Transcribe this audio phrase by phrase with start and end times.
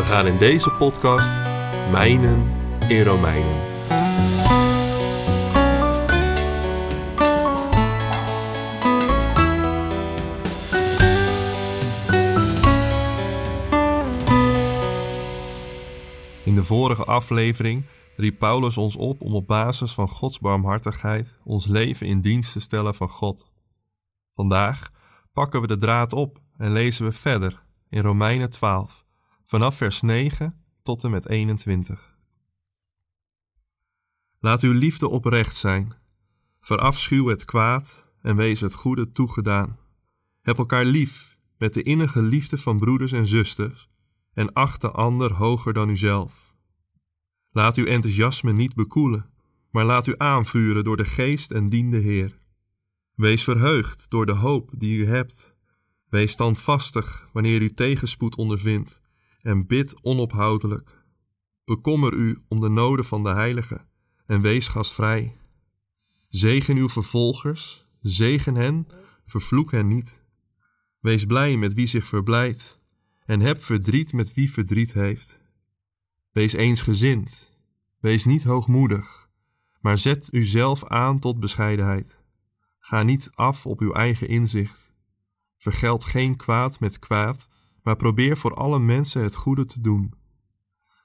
[0.00, 1.36] We gaan in deze podcast
[1.90, 2.52] mijnen
[2.88, 3.54] in Romeinen.
[16.44, 17.84] In de vorige aflevering
[18.16, 22.60] riep Paulus ons op om op basis van Gods barmhartigheid ons leven in dienst te
[22.60, 23.50] stellen van God.
[24.30, 24.90] Vandaag
[25.32, 29.04] pakken we de draad op en lezen we verder in Romeinen 12,
[29.50, 32.16] vanaf vers 9 tot en met 21.
[34.38, 35.94] Laat uw liefde oprecht zijn.
[36.60, 39.78] Verafschuw het kwaad en wees het goede toegedaan.
[40.40, 43.88] Heb elkaar lief met de innige liefde van broeders en zusters
[44.32, 46.54] en acht de ander hoger dan uzelf.
[47.50, 49.30] Laat uw enthousiasme niet bekoelen,
[49.70, 52.38] maar laat u aanvuren door de geest en dien de Heer.
[53.14, 55.56] Wees verheugd door de hoop die u hebt.
[56.08, 59.08] Wees standvastig wanneer u tegenspoed ondervindt
[59.42, 61.04] en bid onophoudelijk.
[61.64, 63.88] Bekommer u om de noden van de heiligen
[64.26, 65.36] en wees gastvrij.
[66.28, 68.86] Zegen uw vervolgers, zegen hen,
[69.26, 70.22] vervloek hen niet.
[71.00, 72.80] Wees blij met wie zich verblijdt
[73.24, 75.40] en heb verdriet met wie verdriet heeft.
[76.30, 77.52] Wees eensgezind,
[78.00, 79.28] wees niet hoogmoedig,
[79.80, 82.22] maar zet uzelf aan tot bescheidenheid.
[82.78, 84.92] Ga niet af op uw eigen inzicht.
[85.56, 87.48] Vergeld geen kwaad met kwaad,
[87.82, 90.14] maar probeer voor alle mensen het goede te doen.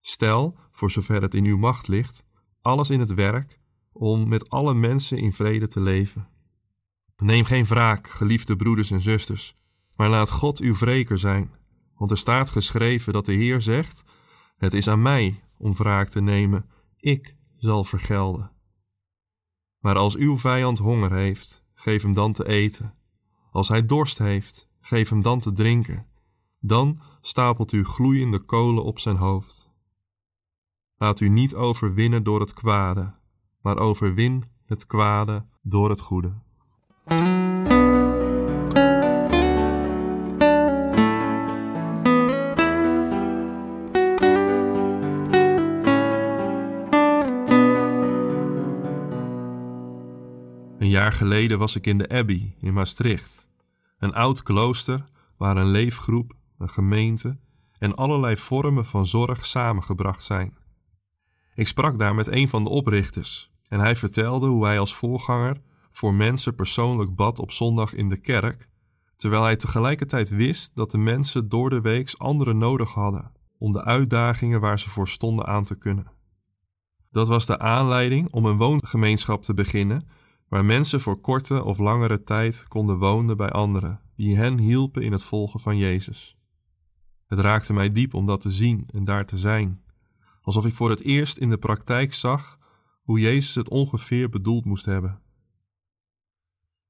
[0.00, 2.26] Stel, voor zover het in uw macht ligt,
[2.60, 3.60] alles in het werk
[3.92, 6.28] om met alle mensen in vrede te leven.
[7.16, 9.56] Neem geen wraak, geliefde broeders en zusters,
[9.96, 11.50] maar laat God uw wreker zijn.
[11.94, 14.04] Want er staat geschreven dat de Heer zegt:
[14.56, 18.50] Het is aan mij om wraak te nemen, ik zal vergelden.
[19.78, 22.94] Maar als uw vijand honger heeft, geef hem dan te eten.
[23.50, 26.06] Als hij dorst heeft, geef hem dan te drinken.
[26.60, 29.70] Dan stapelt u gloeiende kolen op zijn hoofd.
[30.96, 33.14] Laat u niet overwinnen door het kwade,
[33.60, 36.32] maar overwin het kwade door het goede.
[50.78, 53.50] Een jaar geleden was ik in de Abbey in Maastricht,
[53.98, 55.04] een oud klooster
[55.36, 57.38] waar een leefgroep, een gemeente
[57.78, 60.56] en allerlei vormen van zorg samengebracht zijn.
[61.54, 65.60] Ik sprak daar met een van de oprichters en hij vertelde hoe hij als voorganger
[65.90, 68.68] voor mensen persoonlijk bad op zondag in de kerk,
[69.16, 73.84] terwijl hij tegelijkertijd wist dat de mensen door de weeks anderen nodig hadden om de
[73.84, 76.12] uitdagingen waar ze voor stonden aan te kunnen.
[77.10, 80.08] Dat was de aanleiding om een woongemeenschap te beginnen
[80.48, 85.12] waar mensen voor korte of langere tijd konden wonen bij anderen die hen hielpen in
[85.12, 86.37] het volgen van Jezus.
[87.28, 89.82] Het raakte mij diep om dat te zien en daar te zijn,
[90.42, 92.58] alsof ik voor het eerst in de praktijk zag
[93.02, 95.20] hoe Jezus het ongeveer bedoeld moest hebben.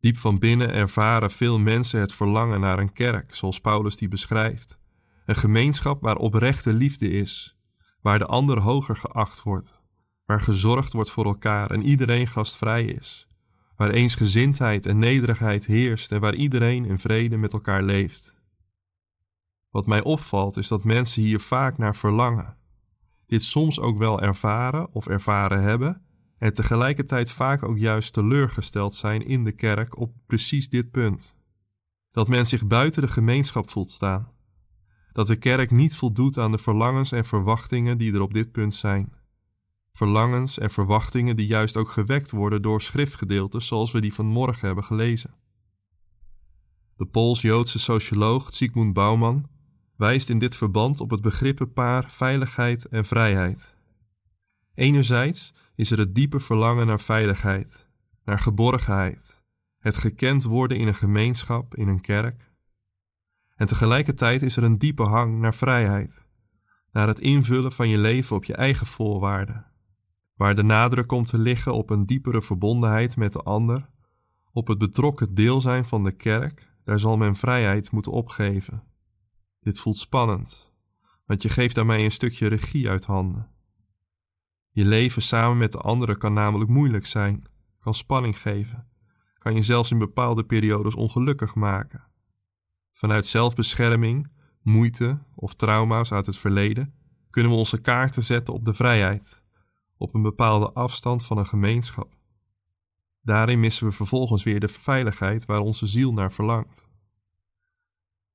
[0.00, 4.78] Diep van binnen ervaren veel mensen het verlangen naar een kerk, zoals Paulus die beschrijft.
[5.26, 7.58] Een gemeenschap waar oprechte liefde is,
[8.00, 9.84] waar de ander hoger geacht wordt,
[10.24, 13.28] waar gezorgd wordt voor elkaar en iedereen gastvrij is,
[13.76, 18.35] waar eensgezindheid en nederigheid heerst en waar iedereen in vrede met elkaar leeft.
[19.76, 22.56] Wat mij opvalt is dat mensen hier vaak naar verlangen,
[23.26, 26.02] dit soms ook wel ervaren of ervaren hebben
[26.38, 31.38] en tegelijkertijd vaak ook juist teleurgesteld zijn in de kerk op precies dit punt.
[32.10, 34.32] Dat men zich buiten de gemeenschap voelt staan.
[35.12, 38.74] Dat de kerk niet voldoet aan de verlangens en verwachtingen die er op dit punt
[38.74, 39.12] zijn.
[39.92, 44.84] Verlangens en verwachtingen die juist ook gewekt worden door schriftgedeelten zoals we die vanmorgen hebben
[44.84, 45.34] gelezen.
[46.96, 49.54] De Pools-Joodse socioloog Zygmunt Bauman
[49.96, 53.76] wijst in dit verband op het begrippenpaar veiligheid en vrijheid.
[54.74, 57.88] Enerzijds is er het diepe verlangen naar veiligheid,
[58.24, 59.44] naar geborgenheid,
[59.78, 62.52] het gekend worden in een gemeenschap, in een kerk.
[63.56, 66.26] En tegelijkertijd is er een diepe hang naar vrijheid,
[66.92, 69.66] naar het invullen van je leven op je eigen voorwaarden,
[70.34, 73.90] waar de nadruk komt te liggen op een diepere verbondenheid met de ander,
[74.52, 78.82] op het betrokken deel zijn van de kerk, daar zal men vrijheid moeten opgeven.
[79.66, 80.72] Dit voelt spannend,
[81.24, 83.50] want je geeft daarmee een stukje regie uit handen.
[84.70, 87.44] Je leven samen met de anderen kan namelijk moeilijk zijn,
[87.80, 88.88] kan spanning geven,
[89.38, 92.04] kan je zelfs in bepaalde periodes ongelukkig maken.
[92.92, 94.30] Vanuit zelfbescherming,
[94.62, 96.94] moeite of trauma's uit het verleden
[97.30, 99.44] kunnen we onze kaarten zetten op de vrijheid,
[99.96, 102.12] op een bepaalde afstand van een gemeenschap.
[103.22, 106.94] Daarin missen we vervolgens weer de veiligheid waar onze ziel naar verlangt.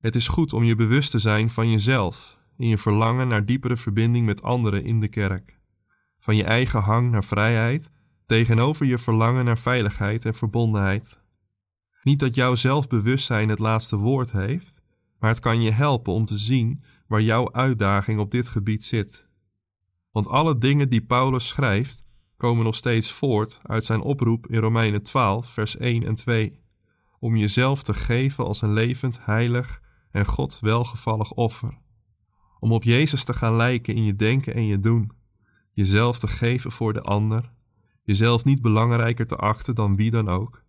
[0.01, 3.77] Het is goed om je bewust te zijn van jezelf, in je verlangen naar diepere
[3.77, 5.59] verbinding met anderen in de kerk,
[6.19, 7.91] van je eigen hang naar vrijheid
[8.25, 11.21] tegenover je verlangen naar veiligheid en verbondenheid.
[12.03, 14.81] Niet dat jouw zelfbewustzijn het laatste woord heeft,
[15.19, 19.29] maar het kan je helpen om te zien waar jouw uitdaging op dit gebied zit.
[20.11, 22.05] Want alle dingen die Paulus schrijft,
[22.37, 26.59] komen nog steeds voort uit zijn oproep in Romeinen 12, vers 1 en 2,
[27.19, 31.77] om jezelf te geven als een levend, heilig en God welgevallig offer.
[32.59, 35.11] Om op Jezus te gaan lijken in je denken en je doen,
[35.73, 37.51] jezelf te geven voor de ander,
[38.03, 40.63] jezelf niet belangrijker te achten dan wie dan ook,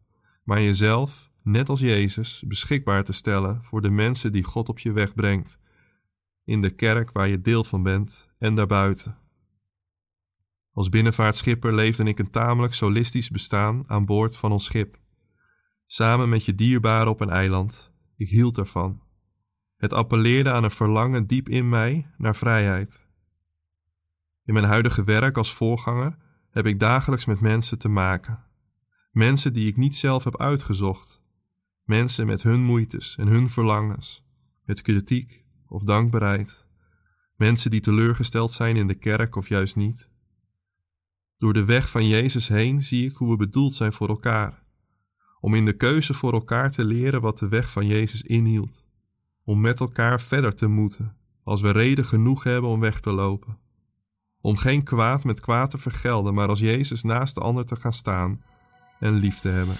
[0.44, 4.92] maar jezelf, net als Jezus, beschikbaar te stellen voor de mensen die God op je
[4.92, 5.60] weg brengt,
[6.44, 9.16] in de kerk waar je deel van bent en daarbuiten.
[10.72, 14.98] Als binnenvaartschipper leefde ik een tamelijk solistisch bestaan aan boord van ons schip.
[15.86, 17.92] Samen met je dierbaren op een eiland.
[18.16, 19.00] Ik hield ervan.
[19.82, 23.08] Het appelleerde aan een verlangen diep in mij naar vrijheid.
[24.44, 26.17] In mijn huidige werk als voorganger
[26.50, 28.44] heb ik dagelijks met mensen te maken.
[29.11, 31.23] Mensen die ik niet zelf heb uitgezocht.
[31.84, 34.25] Mensen met hun moeites en hun verlangens,
[34.64, 36.67] met kritiek of dankbaarheid.
[37.37, 40.11] Mensen die teleurgesteld zijn in de kerk of juist niet.
[41.37, 44.62] Door de weg van Jezus heen zie ik hoe we bedoeld zijn voor elkaar.
[45.40, 48.90] Om in de keuze voor elkaar te leren wat de weg van Jezus inhield.
[49.44, 53.58] Om met elkaar verder te moeten, als we reden genoeg hebben om weg te lopen.
[54.40, 57.92] Om geen kwaad met kwaad te vergelden, maar als Jezus naast de ander te gaan
[57.92, 58.42] staan
[58.98, 59.74] en lief te hebben.